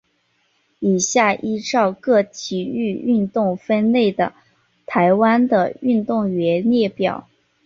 [0.79, 4.33] 以下依照各体育运动分类的
[4.87, 7.29] 台湾的运动员列表。